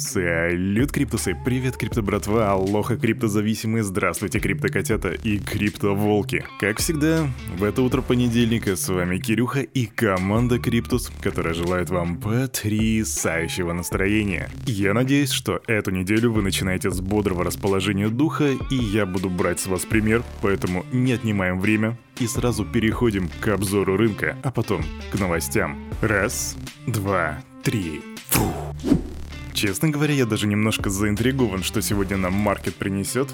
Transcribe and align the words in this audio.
Салют, 0.00 0.92
криптусы! 0.92 1.36
Привет, 1.44 1.76
крипто 1.76 2.00
братва, 2.00 2.52
алоха, 2.52 2.96
криптозависимые, 2.96 3.84
здравствуйте, 3.84 4.40
криптокотята 4.40 5.10
и 5.10 5.38
криптоволки. 5.38 6.42
Как 6.58 6.78
всегда, 6.78 7.28
в 7.58 7.62
это 7.62 7.82
утро 7.82 8.00
понедельника 8.00 8.76
с 8.76 8.88
вами 8.88 9.18
Кирюха 9.18 9.60
и 9.60 9.84
команда 9.84 10.58
Криптус, 10.58 11.12
которая 11.20 11.52
желает 11.52 11.90
вам 11.90 12.16
потрясающего 12.16 13.74
настроения. 13.74 14.48
Я 14.64 14.94
надеюсь, 14.94 15.32
что 15.32 15.60
эту 15.66 15.90
неделю 15.90 16.32
вы 16.32 16.40
начинаете 16.40 16.90
с 16.90 16.98
бодрого 17.02 17.44
расположения 17.44 18.08
духа, 18.08 18.52
и 18.70 18.74
я 18.74 19.04
буду 19.04 19.28
брать 19.28 19.60
с 19.60 19.66
вас 19.66 19.84
пример, 19.84 20.22
поэтому 20.40 20.86
не 20.92 21.12
отнимаем 21.12 21.60
время 21.60 21.98
и 22.18 22.26
сразу 22.26 22.64
переходим 22.64 23.28
к 23.40 23.48
обзору 23.48 23.98
рынка, 23.98 24.38
а 24.42 24.50
потом 24.50 24.82
к 25.12 25.20
новостям. 25.20 25.78
Раз, 26.00 26.56
два, 26.86 27.42
три. 27.62 28.09
Честно 29.60 29.90
говоря, 29.90 30.14
я 30.14 30.24
даже 30.24 30.46
немножко 30.46 30.88
заинтригован, 30.88 31.62
что 31.62 31.82
сегодня 31.82 32.16
нам 32.16 32.32
маркет 32.32 32.76
принесет. 32.76 33.28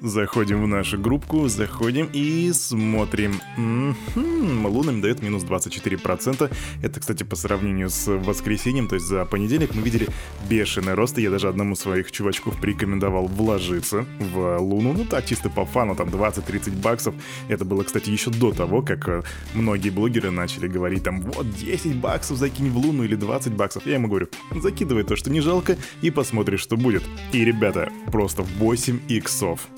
Заходим 0.00 0.62
в 0.62 0.66
нашу 0.66 0.98
группку, 0.98 1.48
заходим 1.48 2.08
и 2.12 2.52
смотрим. 2.52 3.40
М-м-м, 3.56 4.66
Лунам 4.66 5.00
дает 5.00 5.22
минус 5.22 5.44
24%. 5.44 6.50
Это, 6.82 7.00
кстати, 7.00 7.22
по 7.22 7.36
сравнению 7.36 7.88
с 7.88 8.06
воскресеньем, 8.10 8.88
то 8.88 8.94
есть 8.94 9.06
за 9.06 9.24
понедельник 9.24 9.74
мы 9.74 9.82
видели 9.82 10.08
бешеный 10.48 10.94
рост. 10.94 11.18
И 11.18 11.22
я 11.22 11.30
даже 11.30 11.48
одному 11.48 11.76
своих 11.76 12.12
чувачков 12.12 12.60
порекомендовал 12.60 13.26
вложиться 13.26 14.06
в 14.18 14.58
Луну. 14.58 14.92
Ну 14.92 15.04
так, 15.04 15.26
чисто 15.26 15.48
по 15.48 15.64
фану, 15.64 15.94
там 15.94 16.08
20-30 16.08 16.80
баксов. 16.80 17.14
Это 17.48 17.64
было, 17.64 17.82
кстати, 17.82 18.10
еще 18.10 18.30
до 18.30 18.52
того, 18.52 18.82
как 18.82 19.08
э, 19.08 19.22
многие 19.54 19.90
блогеры 19.90 20.30
начали 20.30 20.68
говорить 20.68 21.04
там, 21.04 21.20
вот 21.20 21.50
10 21.54 21.96
баксов 21.96 22.36
закинь 22.36 22.70
в 22.70 22.76
Луну 22.76 23.04
или 23.04 23.14
20 23.14 23.52
баксов. 23.52 23.86
Я 23.86 23.94
ему 23.94 24.08
говорю, 24.08 24.28
закидывай 24.54 25.04
то, 25.04 25.16
что 25.16 25.30
не 25.30 25.40
жалко, 25.40 25.65
и 26.02 26.10
посмотришь, 26.10 26.60
что 26.60 26.76
будет. 26.76 27.02
И, 27.32 27.44
ребята, 27.44 27.90
просто 28.10 28.42
8 28.42 29.00
иксов. 29.08 29.68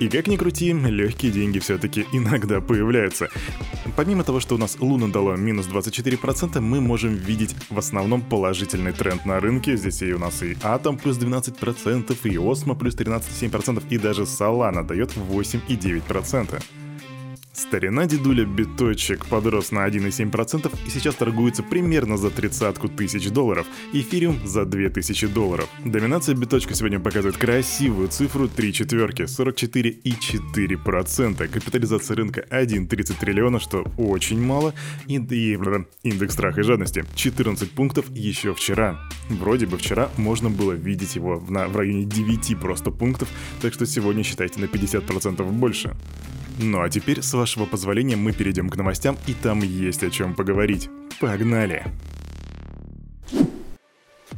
И 0.00 0.08
как 0.08 0.26
ни 0.26 0.36
крути, 0.36 0.72
легкие 0.72 1.30
деньги 1.30 1.60
все-таки 1.60 2.04
иногда 2.12 2.60
появляются. 2.60 3.28
Помимо 3.96 4.24
того, 4.24 4.40
что 4.40 4.56
у 4.56 4.58
нас 4.58 4.76
Луна 4.80 5.08
дала 5.08 5.36
минус 5.36 5.66
24%, 5.66 6.60
мы 6.60 6.80
можем 6.80 7.14
видеть 7.14 7.54
в 7.70 7.78
основном 7.78 8.20
положительный 8.20 8.92
тренд 8.92 9.24
на 9.24 9.38
рынке. 9.38 9.76
Здесь 9.76 10.02
и 10.02 10.12
у 10.12 10.18
нас 10.18 10.42
и 10.42 10.56
Атом 10.62 10.98
плюс 10.98 11.16
12%, 11.18 12.16
и 12.24 12.38
Осмо 12.38 12.74
плюс 12.74 12.96
13,7%, 12.96 13.84
и 13.88 13.98
даже 13.98 14.22
Solana 14.22 14.84
дает 14.84 15.12
8,9%. 15.16 16.60
Старина 17.54 18.06
дедуля 18.06 18.44
биточек 18.44 19.26
подрос 19.26 19.70
на 19.70 19.86
1,7% 19.86 20.72
и 20.86 20.90
сейчас 20.90 21.14
торгуется 21.14 21.62
примерно 21.62 22.16
за 22.16 22.30
тридцатку 22.30 22.88
тысяч 22.88 23.30
долларов, 23.30 23.68
эфириум 23.92 24.40
за 24.44 24.64
2000 24.64 25.28
долларов. 25.28 25.68
Доминация 25.84 26.34
биточка 26.34 26.74
сегодня 26.74 26.98
показывает 26.98 27.36
красивую 27.36 28.08
цифру 28.08 28.48
3 28.48 28.72
четверки, 28.72 29.22
44,4%. 29.22 31.46
Капитализация 31.46 32.16
рынка 32.16 32.44
1,30 32.50 33.20
триллиона, 33.20 33.60
что 33.60 33.84
очень 33.96 34.44
мало, 34.44 34.74
и, 35.06 35.18
и 35.18 35.56
индекс 36.02 36.34
страха 36.34 36.62
и 36.62 36.64
жадности 36.64 37.04
14 37.14 37.70
пунктов 37.70 38.10
еще 38.10 38.52
вчера. 38.52 38.98
Вроде 39.30 39.66
бы 39.66 39.78
вчера 39.78 40.10
можно 40.16 40.50
было 40.50 40.72
видеть 40.72 41.14
его 41.14 41.40
на, 41.48 41.68
в 41.68 41.76
районе 41.76 42.04
9 42.04 42.58
просто 42.58 42.90
пунктов, 42.90 43.28
так 43.62 43.72
что 43.72 43.86
сегодня 43.86 44.24
считайте 44.24 44.58
на 44.58 44.64
50% 44.64 45.48
больше. 45.52 45.94
Ну 46.58 46.82
а 46.82 46.88
теперь, 46.88 47.22
с 47.22 47.32
вашего 47.34 47.66
позволения, 47.66 48.16
мы 48.16 48.32
перейдем 48.32 48.68
к 48.68 48.76
новостям, 48.76 49.16
и 49.26 49.34
там 49.34 49.62
есть 49.62 50.04
о 50.04 50.10
чем 50.10 50.34
поговорить. 50.34 50.88
Погнали! 51.20 51.84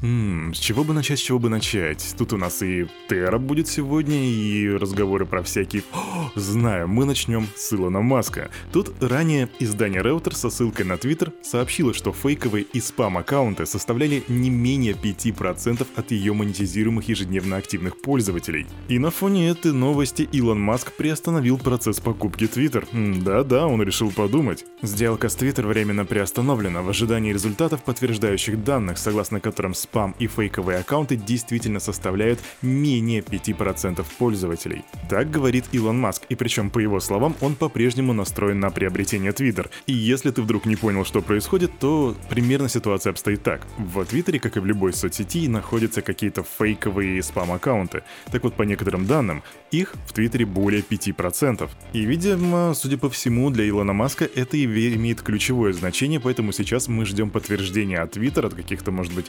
Ммм, 0.02 0.52
с 0.55 0.58
чего 0.58 0.84
бы 0.84 0.92
начать, 0.92 1.19
с 1.19 1.22
чего 1.22 1.39
бы 1.39 1.48
начать? 1.48 2.14
Тут 2.19 2.33
у 2.33 2.36
нас 2.36 2.62
и 2.62 2.86
Терра 3.08 3.39
будет 3.39 3.66
сегодня, 3.69 4.16
и 4.16 4.69
разговоры 4.69 5.25
про 5.27 5.42
всякие... 5.42 5.83
О, 5.92 6.30
знаю, 6.34 6.89
мы 6.89 7.05
начнем 7.05 7.46
с 7.57 7.73
Илона 7.73 8.02
Маска. 8.02 8.51
Тут 8.73 9.02
ранее 9.02 9.48
издание 9.58 10.02
Reuters 10.02 10.34
со 10.34 10.51
ссылкой 10.51 10.84
на 10.84 10.98
Твиттер 10.98 11.33
сообщило, 11.42 11.95
что 11.95 12.12
фейковые 12.12 12.64
и 12.64 12.80
спам-аккаунты 12.80 13.64
составляли 13.64 14.23
не 14.29 14.51
менее 14.51 14.92
5% 14.92 15.86
от 15.96 16.11
ее 16.11 16.34
монетизируемых 16.34 17.08
ежедневно 17.08 17.57
активных 17.57 18.01
пользователей. 18.01 18.67
И 18.89 18.98
на 18.98 19.11
фоне 19.11 19.48
этой 19.48 19.73
новости 19.73 20.28
Илон 20.30 20.61
Маск 20.61 20.92
приостановил 20.92 21.58
процесс 21.58 22.01
покупки 22.01 22.46
Твиттер. 22.46 22.86
Да-да, 22.92 23.67
он 23.67 23.83
решил 23.83 24.11
подумать. 24.11 24.64
Сделка 24.83 25.28
с 25.28 25.36
Твиттер 25.36 25.67
временно 25.67 26.05
приостановлена 26.05 26.83
в 26.83 26.89
ожидании 26.90 27.33
результатов, 27.33 27.83
подтверждающих 27.83 28.63
данных, 28.63 28.98
согласно 28.98 29.40
которым 29.40 29.74
спам 29.86 30.14
и 30.19 30.27
фейковые 30.27 30.79
аккаунты 30.79 31.17
действительно 31.17 31.80
составляют 31.80 32.41
менее 32.61 33.20
5% 33.20 34.05
пользователей. 34.19 34.85
Так 35.08 35.30
говорит 35.30 35.64
Илон 35.73 35.98
Маск, 36.01 36.23
и 36.29 36.35
причем, 36.35 36.70
по 36.70 36.80
его 36.80 36.98
словам, 37.01 37.36
он 37.41 37.55
по-прежнему 37.55 38.13
настроен 38.13 38.58
на 38.58 38.70
приобретение 38.70 39.33
Twitter. 39.33 39.70
И 39.86 39.92
если 39.92 40.30
ты 40.30 40.42
вдруг 40.42 40.67
не 40.67 40.77
понял, 40.77 41.05
что 41.05 41.23
происходит, 41.23 41.70
то 41.79 42.17
примерно 42.29 42.69
ситуация 42.69 43.13
обстоит 43.13 43.42
так. 43.42 43.67
В 43.79 44.05
Твиттере, 44.05 44.41
как 44.41 44.57
и 44.57 44.61
в 44.61 44.67
любой 44.67 44.92
соцсети, 44.92 45.48
находятся 45.48 46.02
какие-то 46.02 46.42
фейковые 46.42 47.23
спам-аккаунты. 47.23 48.02
Так 48.33 48.42
вот, 48.42 48.55
по 48.55 48.63
некоторым 48.63 49.07
данным, 49.07 49.42
их 49.70 49.95
в 50.07 50.13
Твиттере 50.13 50.46
более 50.46 50.83
5%. 50.83 51.70
И, 51.92 52.01
видимо, 52.05 52.75
судя 52.75 52.98
по 52.98 53.08
всему, 53.08 53.51
для 53.51 53.69
Илона 53.69 53.92
Маска 53.92 54.25
это 54.25 54.63
имеет 54.64 55.23
ключевое 55.23 55.73
значение, 55.73 56.19
поэтому 56.19 56.52
сейчас 56.52 56.89
мы 56.89 57.05
ждем 57.05 57.30
подтверждения 57.30 57.98
от 57.98 58.13
Твиттера, 58.13 58.48
от 58.48 58.55
каких-то, 58.55 58.91
может 58.91 59.13
быть, 59.14 59.27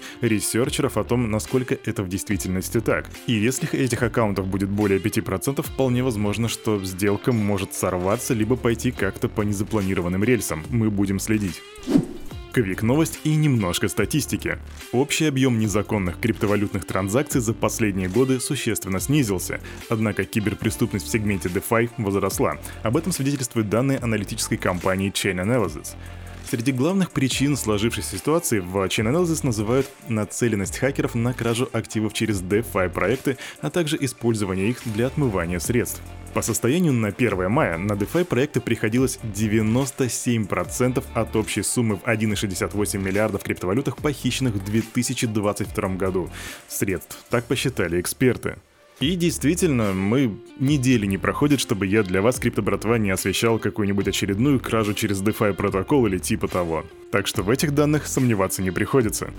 ресерчеров 0.47 0.97
о 0.97 1.03
том, 1.03 1.29
насколько 1.29 1.77
это 1.85 2.03
в 2.03 2.09
действительности 2.09 2.79
так. 2.79 3.05
И 3.27 3.33
если 3.33 3.69
этих 3.77 4.01
аккаунтов 4.01 4.47
будет 4.47 4.69
более 4.69 4.99
5%, 4.99 5.61
вполне 5.61 6.03
возможно, 6.03 6.47
что 6.47 6.83
сделка 6.83 7.33
может 7.33 7.73
сорваться, 7.73 8.33
либо 8.33 8.55
пойти 8.55 8.91
как-то 8.91 9.27
по 9.27 9.41
незапланированным 9.41 10.23
рельсам. 10.23 10.63
Мы 10.69 10.89
будем 10.89 11.19
следить. 11.19 11.61
Квик 12.53 12.81
новость 12.81 13.19
и 13.23 13.35
немножко 13.35 13.87
статистики. 13.87 14.57
Общий 14.91 15.25
объем 15.25 15.59
незаконных 15.59 16.19
криптовалютных 16.19 16.85
транзакций 16.85 17.41
за 17.41 17.53
последние 17.53 18.07
годы 18.07 18.39
существенно 18.39 18.99
снизился, 18.99 19.59
однако 19.89 20.23
киберпреступность 20.23 21.05
в 21.05 21.11
сегменте 21.11 21.49
DeFi 21.49 21.89
возросла. 21.97 22.57
Об 22.83 22.97
этом 22.97 23.11
свидетельствуют 23.11 23.69
данные 23.69 23.99
аналитической 23.99 24.57
компании 24.57 25.11
Chain 25.11 25.43
Analysis. 25.43 25.95
Среди 26.49 26.71
главных 26.71 27.11
причин 27.11 27.57
сложившейся 27.57 28.17
ситуации 28.17 28.59
в 28.59 28.73
Chain 28.77 29.11
Analysis 29.11 29.45
называют 29.45 29.89
нацеленность 30.07 30.77
хакеров 30.77 31.13
на 31.13 31.33
кражу 31.33 31.67
активов 31.73 32.13
через 32.13 32.41
DeFi 32.41 32.89
проекты, 32.89 33.37
а 33.59 33.69
также 33.69 33.97
использование 33.99 34.69
их 34.69 34.79
для 34.85 35.07
отмывания 35.07 35.59
средств. 35.59 36.01
По 36.33 36.41
состоянию 36.41 36.93
на 36.93 37.09
1 37.09 37.51
мая 37.51 37.77
на 37.77 37.93
DeFi 37.93 38.23
проекты 38.23 38.61
приходилось 38.61 39.19
97% 39.23 41.03
от 41.13 41.35
общей 41.35 41.63
суммы 41.63 41.97
в 41.97 42.03
1,68 42.03 42.97
миллиардов 42.97 43.43
криптовалютах, 43.43 43.97
похищенных 43.97 44.53
в 44.53 44.63
2022 44.63 45.89
году. 45.95 46.29
Средств, 46.69 47.25
так 47.29 47.43
посчитали 47.43 47.99
эксперты. 47.99 48.55
И 48.99 49.15
действительно, 49.15 49.93
мы 49.93 50.39
недели 50.57 51.05
не 51.05 51.19
проходит, 51.19 51.59
чтобы 51.59 51.85
я 51.85 52.01
для 52.01 52.23
вас, 52.23 52.39
крипто-братва, 52.39 52.97
не 52.97 53.11
освещал 53.11 53.59
какую-нибудь 53.59 54.07
очередную 54.07 54.59
кражу 54.59 54.95
через 54.95 55.21
DeFi 55.21 55.53
протокол 55.53 56.07
или 56.07 56.17
типа 56.17 56.47
того. 56.47 56.83
Так 57.11 57.27
что 57.27 57.43
в 57.43 57.51
этих 57.51 57.75
данных 57.75 58.07
сомневаться 58.07 58.63
не 58.63 58.71
приходится. 58.71 59.31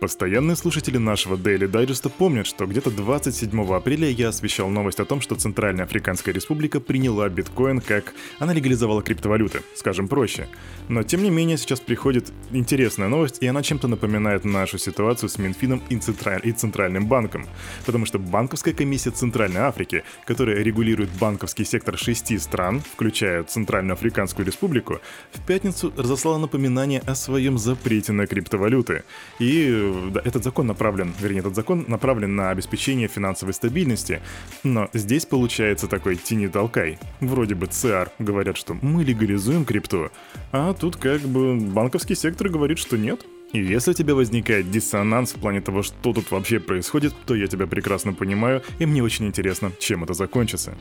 Постоянные 0.00 0.56
слушатели 0.56 0.98
нашего 0.98 1.36
Daily 1.36 1.70
Digest 1.70 2.10
помнят, 2.10 2.46
что 2.46 2.66
где-то 2.66 2.90
27 2.90 3.74
апреля 3.74 4.08
я 4.08 4.28
освещал 4.28 4.68
новость 4.68 4.98
о 4.98 5.04
том, 5.04 5.20
что 5.20 5.36
Центральная 5.36 5.84
Африканская 5.84 6.34
Республика 6.34 6.80
приняла 6.80 7.28
биткоин 7.28 7.80
как... 7.80 8.12
Она 8.40 8.52
легализовала 8.52 9.02
криптовалюты, 9.02 9.62
скажем 9.76 10.08
проще. 10.08 10.48
Но 10.88 11.04
тем 11.04 11.22
не 11.22 11.30
менее 11.30 11.56
сейчас 11.56 11.80
приходит 11.80 12.32
интересная 12.50 13.08
новость, 13.08 13.38
и 13.40 13.46
она 13.46 13.62
чем-то 13.62 13.86
напоминает 13.86 14.44
нашу 14.44 14.78
ситуацию 14.78 15.28
с 15.28 15.38
Минфином 15.38 15.80
и, 15.88 15.96
Централь... 15.96 16.40
и 16.42 16.52
Центральным 16.52 17.06
банком. 17.06 17.46
Потому 17.86 18.04
что 18.04 18.18
банковская 18.18 18.72
комиссия 18.72 19.10
Центральной 19.10 19.60
Африки, 19.60 20.02
которая 20.26 20.62
регулирует 20.62 21.10
банковский 21.20 21.64
сектор 21.64 21.96
шести 21.96 22.36
стран, 22.38 22.82
включая 22.94 23.44
Центральную 23.44 23.94
Африканскую 23.94 24.44
Республику, 24.44 25.00
в 25.32 25.46
пятницу 25.46 25.92
разослала 25.96 26.38
напоминание 26.38 27.00
о 27.06 27.14
своем 27.14 27.58
запрете 27.58 28.12
на 28.12 28.26
криптовалюты. 28.26 29.04
И 29.38 29.83
этот 30.24 30.44
закон 30.44 30.66
направлен, 30.66 31.12
вернее, 31.20 31.40
этот 31.40 31.54
закон 31.54 31.84
направлен 31.88 32.36
на 32.36 32.50
обеспечение 32.50 33.08
финансовой 33.08 33.54
стабильности, 33.54 34.20
но 34.62 34.88
здесь 34.92 35.26
получается 35.26 35.86
такой 35.88 36.16
тени-толкай. 36.16 36.98
Вроде 37.20 37.54
бы 37.54 37.66
ЦАР 37.66 38.10
говорят, 38.18 38.56
что 38.56 38.76
мы 38.80 39.04
легализуем 39.04 39.64
крипту, 39.64 40.10
а 40.52 40.74
тут 40.74 40.96
как 40.96 41.20
бы 41.22 41.56
банковский 41.56 42.14
сектор 42.14 42.48
говорит, 42.48 42.78
что 42.78 42.96
нет. 42.96 43.24
И 43.52 43.62
если 43.62 43.92
у 43.92 43.94
тебя 43.94 44.16
возникает 44.16 44.70
диссонанс 44.70 45.32
в 45.32 45.36
плане 45.36 45.60
того, 45.60 45.82
что 45.84 46.12
тут 46.12 46.30
вообще 46.32 46.58
происходит, 46.58 47.14
то 47.24 47.36
я 47.36 47.46
тебя 47.46 47.68
прекрасно 47.68 48.12
понимаю, 48.12 48.62
и 48.80 48.86
мне 48.86 49.02
очень 49.02 49.26
интересно, 49.26 49.70
чем 49.78 50.02
это 50.02 50.12
закончится. 50.12 50.74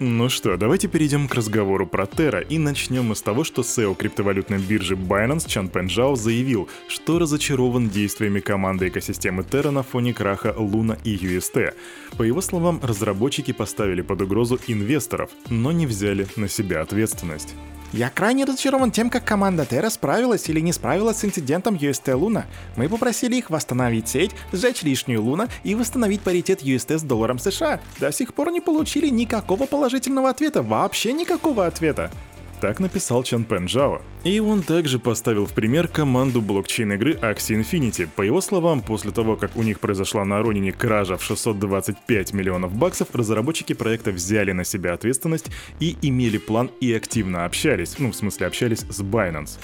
Ну 0.00 0.28
что, 0.28 0.56
давайте 0.56 0.86
перейдем 0.86 1.26
к 1.26 1.34
разговору 1.34 1.84
про 1.84 2.04
Terra 2.04 2.46
и 2.48 2.56
начнем 2.56 3.06
мы 3.06 3.16
с 3.16 3.22
того, 3.22 3.42
что 3.42 3.62
SEO 3.62 3.96
криптовалютной 3.96 4.58
биржи 4.58 4.94
Binance 4.94 5.48
Чан 5.48 5.68
Пенжао 5.68 6.14
заявил, 6.14 6.68
что 6.86 7.18
разочарован 7.18 7.88
действиями 7.88 8.38
команды 8.38 8.88
экосистемы 8.88 9.42
Terra 9.42 9.70
на 9.70 9.82
фоне 9.82 10.14
краха 10.14 10.54
Luna 10.56 10.96
и 11.02 11.16
UST. 11.16 11.74
По 12.16 12.22
его 12.22 12.40
словам, 12.40 12.78
разработчики 12.80 13.50
поставили 13.50 14.02
под 14.02 14.22
угрозу 14.22 14.60
инвесторов, 14.68 15.30
но 15.50 15.72
не 15.72 15.88
взяли 15.88 16.28
на 16.36 16.46
себя 16.46 16.82
ответственность. 16.82 17.56
Я 17.92 18.10
крайне 18.10 18.44
разочарован 18.44 18.90
тем, 18.90 19.08
как 19.08 19.24
команда 19.24 19.62
Terra 19.62 19.88
справилась 19.88 20.48
или 20.50 20.60
не 20.60 20.74
справилась 20.74 21.18
с 21.18 21.24
инцидентом 21.24 21.74
UST 21.74 22.12
Luna. 22.12 22.44
Мы 22.76 22.86
попросили 22.88 23.36
их 23.36 23.48
восстановить 23.48 24.08
сеть, 24.08 24.32
сжечь 24.52 24.82
лишнюю 24.82 25.22
Луна 25.22 25.48
и 25.64 25.74
восстановить 25.74 26.20
паритет 26.20 26.62
UST 26.62 26.98
с 26.98 27.02
долларом 27.02 27.38
США. 27.38 27.80
До 27.98 28.12
сих 28.12 28.34
пор 28.34 28.50
не 28.50 28.60
получили 28.60 29.08
никакого 29.08 29.64
положительного 29.64 30.28
ответа, 30.28 30.62
вообще 30.62 31.14
никакого 31.14 31.66
ответа. 31.66 32.10
Так 32.60 32.80
написал 32.80 33.22
Чан 33.22 33.44
Пен 33.44 33.66
Джао. 33.66 34.02
И 34.24 34.40
он 34.40 34.62
также 34.62 34.98
поставил 34.98 35.46
в 35.46 35.52
пример 35.52 35.86
команду 35.86 36.40
блокчейн-игры 36.40 37.14
Axie 37.14 37.60
Infinity. 37.60 38.08
По 38.16 38.22
его 38.22 38.40
словам, 38.40 38.80
после 38.80 39.12
того, 39.12 39.36
как 39.36 39.56
у 39.56 39.62
них 39.62 39.78
произошла 39.78 40.24
на 40.24 40.42
Ронине 40.42 40.72
кража 40.72 41.16
в 41.16 41.22
625 41.22 42.32
миллионов 42.32 42.74
баксов, 42.74 43.14
разработчики 43.14 43.74
проекта 43.74 44.10
взяли 44.10 44.52
на 44.52 44.64
себя 44.64 44.94
ответственность 44.94 45.46
и 45.78 45.96
имели 46.02 46.38
план 46.38 46.70
и 46.80 46.92
активно 46.92 47.44
общались, 47.44 47.98
ну, 47.98 48.10
в 48.10 48.16
смысле 48.16 48.48
общались 48.48 48.80
с 48.88 49.00
Binance. 49.00 49.58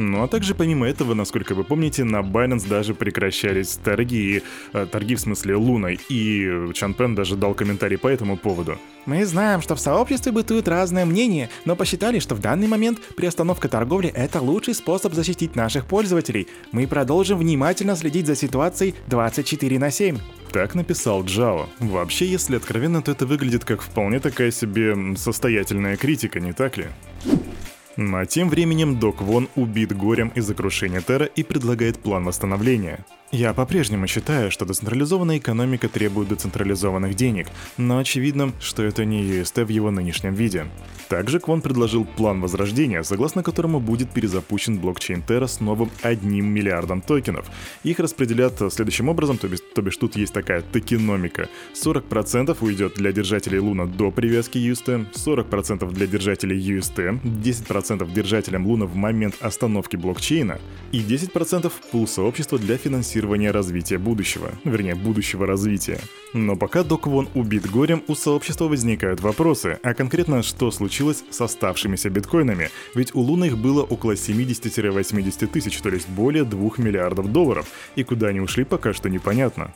Ну 0.00 0.22
а 0.22 0.28
также 0.28 0.54
помимо 0.54 0.86
этого, 0.86 1.12
насколько 1.14 1.56
вы 1.56 1.64
помните, 1.64 2.04
на 2.04 2.20
Binance 2.20 2.68
даже 2.68 2.94
прекращались 2.94 3.80
торги, 3.82 4.44
э, 4.72 4.86
торги 4.86 5.16
в 5.16 5.20
смысле 5.20 5.56
луной, 5.56 5.98
и 6.08 6.70
Чан 6.72 6.94
Пен 6.94 7.16
даже 7.16 7.34
дал 7.34 7.52
комментарий 7.52 7.98
по 7.98 8.06
этому 8.06 8.36
поводу. 8.36 8.78
Мы 9.06 9.26
знаем, 9.26 9.60
что 9.60 9.74
в 9.74 9.80
сообществе 9.80 10.30
бытует 10.30 10.68
разное 10.68 11.04
мнение, 11.04 11.50
но 11.64 11.74
посчитали, 11.74 12.20
что 12.20 12.36
в 12.36 12.40
данный 12.40 12.68
момент 12.68 13.00
приостановка 13.16 13.68
торговли— 13.68 14.08
это 14.14 14.40
лучший 14.40 14.74
способ 14.74 15.14
защитить 15.14 15.56
наших 15.56 15.86
пользователей. 15.86 16.46
Мы 16.70 16.86
продолжим 16.86 17.38
внимательно 17.38 17.96
следить 17.96 18.28
за 18.28 18.36
ситуацией 18.36 18.94
24 19.08 19.80
на 19.80 19.90
7. 19.90 20.16
Так 20.52 20.76
написал 20.76 21.24
Джао. 21.24 21.68
Вообще, 21.80 22.26
если 22.26 22.54
откровенно, 22.54 23.02
то 23.02 23.10
это 23.10 23.26
выглядит 23.26 23.64
как 23.64 23.82
вполне 23.82 24.20
такая 24.20 24.52
себе 24.52 24.94
состоятельная 25.16 25.96
критика, 25.96 26.38
не 26.38 26.52
так 26.52 26.76
ли? 26.76 26.86
А 28.00 28.26
тем 28.26 28.48
временем 28.48 29.00
Док 29.00 29.20
Вон 29.20 29.48
убит 29.56 29.96
горем 29.96 30.28
из-за 30.36 30.54
крушения 30.54 31.00
Терра 31.00 31.26
и 31.26 31.42
предлагает 31.42 31.98
план 31.98 32.24
восстановления. 32.24 33.04
Я 33.30 33.52
по-прежнему 33.52 34.06
считаю, 34.06 34.50
что 34.50 34.64
децентрализованная 34.64 35.36
экономика 35.36 35.90
требует 35.90 36.30
децентрализованных 36.30 37.14
денег, 37.14 37.48
но 37.76 37.98
очевидно, 37.98 38.54
что 38.58 38.82
это 38.82 39.04
не 39.04 39.22
UST 39.22 39.66
в 39.66 39.68
его 39.68 39.90
нынешнем 39.90 40.32
виде. 40.32 40.66
Также 41.10 41.38
Квон 41.38 41.60
предложил 41.60 42.06
план 42.06 42.40
возрождения, 42.40 43.02
согласно 43.02 43.42
которому 43.42 43.80
будет 43.80 44.08
перезапущен 44.10 44.78
блокчейн 44.78 45.22
Terra 45.26 45.46
с 45.46 45.60
новым 45.60 45.90
одним 46.00 46.46
миллиардом 46.46 47.02
токенов. 47.02 47.46
Их 47.82 47.98
распределят 47.98 48.62
следующим 48.72 49.10
образом, 49.10 49.36
то 49.36 49.46
бишь, 49.46 49.60
то 49.74 49.82
бишь 49.82 49.98
тут 49.98 50.16
есть 50.16 50.32
такая 50.32 50.62
токеномика. 50.62 51.50
40% 51.74 52.56
уйдет 52.62 52.94
для 52.94 53.12
держателей 53.12 53.58
Луна 53.58 53.84
до 53.84 54.10
привязки 54.10 54.56
UST, 54.56 55.12
40% 55.12 55.90
для 55.92 56.06
держателей 56.06 56.58
UST, 56.58 57.20
10% 57.22 58.10
держателям 58.10 58.66
Луна 58.66 58.86
в 58.86 58.94
момент 58.94 59.34
остановки 59.40 59.96
блокчейна 59.96 60.58
и 60.92 61.00
10% 61.00 61.68
в 61.68 61.90
пул 61.90 62.06
сообщества 62.08 62.58
для 62.58 62.78
финансирования 62.78 63.17
развития 63.20 63.98
будущего, 63.98 64.52
вернее, 64.64 64.94
будущего 64.94 65.46
развития. 65.46 66.00
Но 66.34 66.56
пока 66.56 66.82
Док 66.82 67.06
Вон 67.06 67.28
убит 67.34 67.70
горем, 67.70 68.02
у 68.06 68.14
сообщества 68.14 68.66
возникают 68.66 69.20
вопросы, 69.20 69.78
а 69.82 69.94
конкретно 69.94 70.42
что 70.42 70.70
случилось 70.70 71.24
с 71.30 71.40
оставшимися 71.40 72.10
биткоинами, 72.10 72.70
ведь 72.94 73.14
у 73.14 73.20
Луны 73.20 73.46
их 73.46 73.58
было 73.58 73.82
около 73.82 74.12
70-80 74.12 75.46
тысяч, 75.46 75.78
то 75.78 75.88
есть 75.88 76.08
более 76.08 76.44
2 76.44 76.70
миллиардов 76.78 77.32
долларов, 77.32 77.66
и 77.96 78.04
куда 78.04 78.28
они 78.28 78.40
ушли 78.40 78.64
пока 78.64 78.92
что 78.92 79.08
непонятно. 79.08 79.72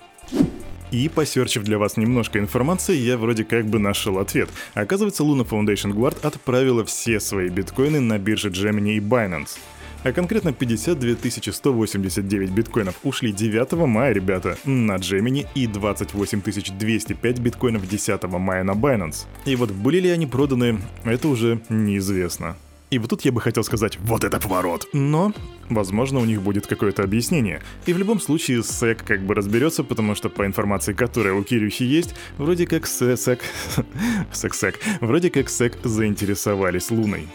И, 0.92 1.08
посерчив 1.08 1.62
для 1.62 1.78
вас 1.78 1.96
немножко 1.96 2.38
информации, 2.38 2.94
я 2.94 3.16
вроде 3.16 3.44
как 3.44 3.64
бы 3.64 3.78
нашел 3.78 4.18
ответ. 4.18 4.50
Оказывается, 4.74 5.22
Luna 5.24 5.48
Foundation 5.48 5.92
Guard 5.94 6.18
отправила 6.22 6.84
все 6.84 7.18
свои 7.18 7.48
биткоины 7.48 7.98
на 7.98 8.18
бирже 8.18 8.50
Gemini 8.50 8.96
и 8.96 9.00
Binance. 9.00 9.56
А 10.04 10.12
конкретно 10.12 10.52
52 10.52 11.52
189 11.52 12.50
биткоинов 12.50 12.96
ушли 13.04 13.32
9 13.32 13.72
мая, 13.87 14.12
ребята, 14.12 14.56
на 14.64 14.96
Gemini 14.96 15.46
и 15.54 15.69
28 15.69 16.43
205 16.78 17.38
биткоинов 17.38 17.88
10 17.88 18.22
мая 18.25 18.64
на 18.64 18.72
Binance. 18.72 19.26
И 19.44 19.54
вот 19.54 19.70
были 19.70 20.00
ли 20.00 20.10
они 20.10 20.26
проданы, 20.26 20.81
это 21.04 21.28
уже 21.28 21.60
неизвестно. 21.69 22.56
И 22.90 22.99
вот 22.99 23.08
тут 23.08 23.25
я 23.25 23.32
бы 23.32 23.40
хотел 23.40 23.64
сказать 23.64 23.99
«вот 24.00 24.22
это 24.22 24.38
поворот!» 24.38 24.87
Но, 24.93 25.32
возможно, 25.70 26.19
у 26.19 26.26
них 26.26 26.43
будет 26.43 26.66
какое-то 26.66 27.02
объяснение. 27.02 27.62
И 27.87 27.94
в 27.94 27.98
любом 27.98 28.20
случае 28.20 28.58
SEC 28.58 29.02
как 29.06 29.22
бы 29.22 29.34
разберется, 29.34 29.82
потому 29.82 30.14
что 30.14 30.28
по 30.28 30.44
информации, 30.44 30.93
которая 30.93 31.32
у 31.32 31.43
Кирюхи 31.43 31.84
есть, 31.84 32.14
вроде 32.37 32.66
как 32.66 32.84
SEC... 32.84 33.40
SEC... 34.32 34.75
Вроде 35.00 35.31
как 35.31 35.46
SEC 35.46 35.88
заинтересовались 35.88 36.90
Луной. 36.90 37.28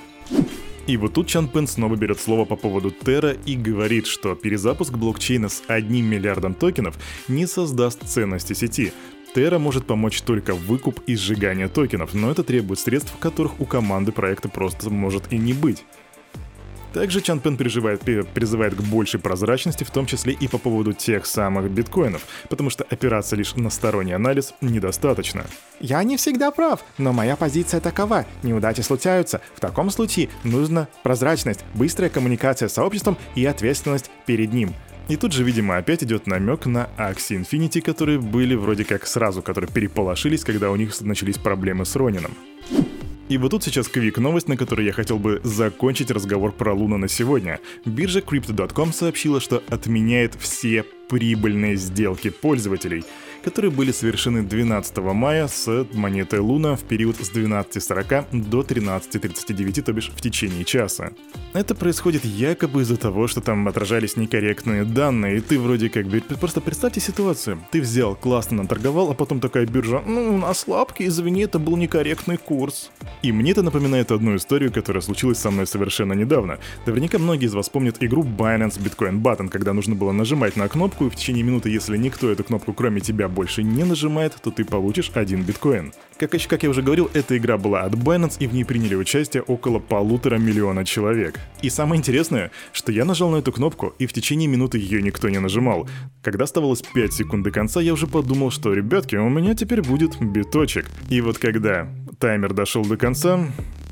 И 0.88 0.96
вот 0.96 1.14
тут 1.14 1.28
Чан 1.28 1.50
Пен 1.50 1.68
снова 1.68 1.98
берет 1.98 2.18
слово 2.18 2.46
по 2.46 2.56
поводу 2.56 2.92
Терра 2.92 3.34
и 3.34 3.58
говорит, 3.58 4.08
что 4.08 4.36
перезапуск 4.36 4.94
блокчейна 4.94 5.50
с 5.50 5.62
одним 5.68 6.06
миллиардом 6.06 6.54
токенов 6.54 6.98
не 7.28 7.46
создаст 7.46 8.08
ценности 8.08 8.54
сети. 8.54 8.94
Терра 9.36 9.60
может 9.60 9.86
помочь 9.86 10.22
только 10.22 10.56
выкуп 10.56 11.02
и 11.06 11.18
сжигание 11.18 11.68
токенов, 11.68 12.14
но 12.14 12.32
это 12.32 12.44
требует 12.44 12.80
средств, 12.80 13.14
которых 13.20 13.60
у 13.60 13.66
команды 13.66 14.14
проекта 14.14 14.48
просто 14.48 14.90
может 14.90 15.34
и 15.34 15.38
не 15.38 15.52
быть. 15.52 15.84
Также 16.98 17.22
Чан 17.22 17.40
Пен 17.40 17.58
переживает, 17.58 18.02
призывает 18.02 18.74
к 18.74 18.82
большей 18.82 19.20
прозрачности, 19.20 19.84
в 19.84 19.92
том 19.92 20.08
числе 20.08 20.34
и 20.34 20.48
по 20.48 20.58
поводу 20.58 20.94
тех 20.94 21.28
самых 21.28 21.70
биткоинов, 21.70 22.24
потому 22.50 22.72
что 22.72 22.86
опираться 22.90 23.36
лишь 23.36 23.54
на 23.54 23.70
сторонний 23.70 24.16
анализ 24.16 24.56
недостаточно. 24.62 25.46
Я 25.80 26.02
не 26.02 26.18
всегда 26.18 26.50
прав, 26.50 26.84
но 26.98 27.14
моя 27.14 27.36
позиция 27.36 27.82
такова. 27.82 28.26
Неудачи 28.42 28.82
случаются. 28.82 29.42
В 29.54 29.60
таком 29.60 29.92
случае 29.92 30.30
нужна 30.44 30.88
прозрачность, 31.04 31.64
быстрая 31.76 32.10
коммуникация 32.10 32.68
с 32.68 32.74
сообществом 32.74 33.16
и 33.36 33.46
ответственность 33.46 34.10
перед 34.26 34.52
ним. 34.52 34.74
И 35.08 35.18
тут 35.18 35.34
же, 35.34 35.44
видимо, 35.44 35.78
опять 35.78 36.04
идет 36.04 36.26
намек 36.26 36.66
на 36.66 36.90
Axie 36.98 37.40
Infinity, 37.40 37.80
которые 37.80 38.18
были 38.18 38.56
вроде 38.56 38.86
как 38.86 39.06
сразу, 39.06 39.44
которые 39.44 39.72
переполошились, 39.72 40.44
когда 40.44 40.72
у 40.72 40.76
них 40.76 41.00
начались 41.02 41.38
проблемы 41.38 41.86
с 41.86 41.96
Ронином. 41.96 42.36
И 43.30 43.38
вот 43.38 43.52
тут 43.52 43.64
сейчас 43.64 43.90
квик 43.90 44.20
новость, 44.20 44.48
на 44.48 44.56
которой 44.56 44.86
я 44.86 44.94
хотел 44.94 45.20
бы 45.20 45.42
закончить 45.44 46.12
разговор 46.12 46.54
про 46.54 46.74
Луна 46.74 46.98
на 46.98 47.10
сегодня. 47.10 47.60
Биржа 47.84 48.20
Crypto.com 48.20 48.94
сообщила, 48.94 49.42
что 49.42 49.62
отменяет 49.70 50.36
все 50.36 50.84
прибыльные 51.10 51.76
сделки 51.76 52.30
пользователей– 52.30 53.04
которые 53.48 53.72
были 53.72 53.94
совершены 53.94 54.44
12 54.44 54.98
мая 54.98 55.48
с 55.48 55.88
монетой 55.94 56.40
Луна 56.40 56.76
в 56.76 56.82
период 56.82 57.16
с 57.16 57.32
12.40 57.32 58.50
до 58.50 58.60
13.39, 58.60 59.82
то 59.84 59.94
бишь 59.94 60.12
в 60.14 60.20
течение 60.20 60.66
часа. 60.66 61.12
Это 61.54 61.74
происходит 61.74 62.26
якобы 62.26 62.82
из-за 62.82 62.98
того, 62.98 63.28
что 63.28 63.40
там 63.40 63.66
отражались 63.70 64.18
некорректные 64.18 64.84
данные, 64.84 65.38
и 65.38 65.40
ты 65.40 65.58
вроде 65.60 65.88
как 65.90 66.08
бы... 66.08 66.20
Просто 66.20 66.60
представьте 66.60 67.00
ситуацию. 67.00 67.58
Ты 67.72 67.80
взял, 67.80 68.18
классно 68.18 68.64
наторговал, 68.64 69.12
а 69.12 69.14
потом 69.14 69.40
такая 69.40 69.66
биржа, 69.66 70.04
ну, 70.06 70.36
у 70.36 70.38
нас 70.38 70.60
слабки, 70.60 71.04
извини, 71.04 71.44
это 71.44 71.58
был 71.58 71.78
некорректный 71.78 72.36
курс. 72.36 72.92
И 73.22 73.32
мне 73.32 73.52
это 73.52 73.62
напоминает 73.62 74.12
одну 74.12 74.36
историю, 74.36 74.74
которая 74.74 75.02
случилась 75.02 75.38
со 75.38 75.52
мной 75.52 75.68
совершенно 75.68 76.12
недавно. 76.12 76.60
Наверняка 76.86 77.18
многие 77.18 77.46
из 77.46 77.54
вас 77.54 77.70
помнят 77.70 77.96
игру 78.02 78.24
Binance 78.24 78.78
Bitcoin 78.78 79.22
Button, 79.22 79.48
когда 79.48 79.72
нужно 79.72 79.96
было 79.96 80.12
нажимать 80.12 80.58
на 80.58 80.68
кнопку, 80.68 81.06
и 81.06 81.10
в 81.10 81.16
течение 81.16 81.44
минуты, 81.44 81.70
если 81.70 81.96
никто 81.96 82.30
эту 82.30 82.44
кнопку 82.44 82.74
кроме 82.74 83.00
тебя 83.00 83.30
больше 83.38 83.62
не 83.62 83.84
нажимает, 83.84 84.36
то 84.42 84.50
ты 84.50 84.66
получишь 84.66 85.12
один 85.14 85.44
биткоин. 85.44 85.94
Как, 86.20 86.32
как 86.32 86.64
я 86.64 86.70
уже 86.70 86.82
говорил, 86.82 87.12
эта 87.14 87.38
игра 87.38 87.60
была 87.60 87.84
от 87.84 87.94
Binance, 87.94 88.38
и 88.40 88.48
в 88.48 88.54
ней 88.54 88.64
приняли 88.64 88.96
участие 88.96 89.44
около 89.44 89.78
полутора 89.78 90.38
миллиона 90.38 90.84
человек. 90.84 91.40
И 91.62 91.70
самое 91.70 92.00
интересное, 92.00 92.50
что 92.74 92.92
я 92.92 93.06
нажал 93.06 93.30
на 93.30 93.38
эту 93.38 93.52
кнопку, 93.52 93.94
и 94.00 94.08
в 94.08 94.14
течение 94.14 94.48
минуты 94.48 94.80
ее 94.80 95.04
никто 95.04 95.30
не 95.30 95.38
нажимал. 95.40 95.88
Когда 96.24 96.46
оставалось 96.46 96.82
5 96.82 97.14
секунд 97.14 97.44
до 97.44 97.52
конца, 97.52 97.82
я 97.82 97.94
уже 97.94 98.08
подумал, 98.08 98.50
что, 98.50 98.74
ребятки, 98.74 99.16
у 99.16 99.30
меня 99.30 99.54
теперь 99.54 99.84
будет 99.84 100.20
биточек. 100.20 100.88
И 101.10 101.22
вот 101.22 101.38
когда 101.38 101.88
таймер 102.20 102.54
дошел 102.54 102.84
до 102.84 102.98
конца, 102.98 103.40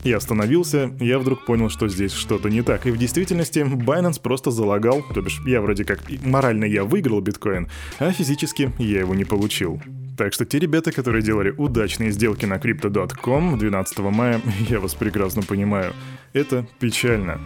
и 0.03 0.12
остановился, 0.12 0.91
я 1.00 1.20
вдруг 1.20 1.46
понял, 1.46 1.70
что 1.70 1.88
здесь 1.88 2.13
что-то 2.13 2.50
не 2.50 2.62
так. 2.62 2.86
И 2.86 2.91
в 2.91 2.98
действительности 2.98 3.60
Binance 3.60 4.22
просто 4.22 4.51
залагал, 4.51 5.03
то 5.13 5.22
бишь 5.22 5.41
я 5.46 5.62
вроде 5.62 5.84
как 5.84 6.01
морально 6.24 6.65
я 6.65 6.84
выиграл 6.84 7.22
биткоин, 7.22 7.70
а 8.00 8.12
физически 8.12 8.72
я 8.77 9.00
его 9.00 9.15
не 9.15 9.25
получил. 9.25 9.82
Так 10.18 10.34
что 10.34 10.46
те 10.46 10.60
ребята, 10.60 10.92
которые 10.92 11.22
делали 11.22 11.54
удачные 11.58 12.12
сделки 12.12 12.46
на 12.46 12.56
Crypto.com 12.56 13.58
12 13.58 14.00
мая, 14.00 14.42
я 14.70 14.80
вас 14.80 14.94
прекрасно 14.94 15.42
понимаю. 15.42 15.94
Это 16.34 16.66
печально. 16.80 17.40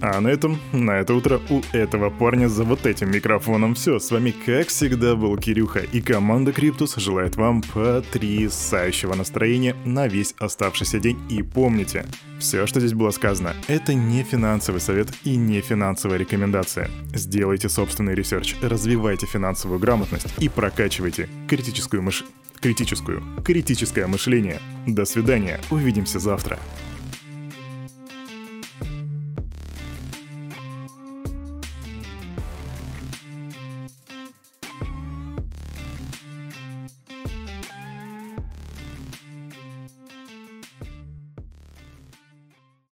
А 0.00 0.20
на 0.20 0.28
этом, 0.28 0.58
на 0.72 0.98
это 0.98 1.14
утро 1.14 1.40
у 1.48 1.62
этого 1.72 2.10
парня 2.10 2.48
за 2.48 2.64
вот 2.64 2.86
этим 2.86 3.10
микрофоном 3.10 3.74
все. 3.74 3.98
С 3.98 4.10
вами, 4.10 4.34
как 4.44 4.68
всегда, 4.68 5.16
был 5.16 5.36
Кирюха, 5.36 5.80
и 5.80 6.00
команда 6.00 6.52
Криптус 6.52 6.96
желает 6.96 7.36
вам 7.36 7.62
потрясающего 7.62 9.14
настроения 9.14 9.74
на 9.84 10.06
весь 10.06 10.34
оставшийся 10.38 10.98
день. 10.98 11.18
И 11.30 11.42
помните, 11.42 12.04
все, 12.38 12.66
что 12.66 12.80
здесь 12.80 12.92
было 12.92 13.10
сказано, 13.10 13.54
это 13.68 13.94
не 13.94 14.22
финансовый 14.22 14.80
совет 14.80 15.08
и 15.24 15.36
не 15.36 15.60
финансовая 15.60 16.18
рекомендация. 16.18 16.90
Сделайте 17.14 17.68
собственный 17.68 18.14
research, 18.14 18.56
развивайте 18.62 19.26
финансовую 19.26 19.78
грамотность 19.78 20.26
и 20.38 20.48
прокачивайте 20.48 21.28
критическую 21.48 22.02
мыш... 22.02 22.24
критическую, 22.60 23.22
критическое 23.44 24.06
мышление. 24.06 24.60
До 24.86 25.04
свидания, 25.06 25.60
увидимся 25.70 26.18
завтра. 26.18 26.58